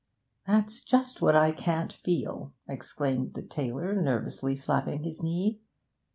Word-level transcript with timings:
'That's 0.47 0.81
just 0.81 1.21
what 1.21 1.35
I 1.35 1.51
can't 1.51 1.93
feel,' 1.93 2.53
exclaimed 2.67 3.35
the 3.35 3.43
tailor, 3.43 3.93
nervously 3.93 4.55
slapping 4.55 5.03
his 5.03 5.21
knee. 5.21 5.59